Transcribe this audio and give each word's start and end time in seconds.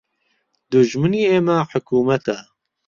دوژمنی 0.71 1.29
ئێمە 1.31 1.57
حکومەتە 1.71 2.37